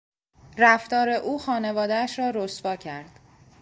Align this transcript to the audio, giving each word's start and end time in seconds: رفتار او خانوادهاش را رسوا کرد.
رفتار 0.57 1.09
او 1.09 1.39
خانوادهاش 1.39 2.19
را 2.19 2.29
رسوا 2.29 2.75
کرد. 2.75 3.19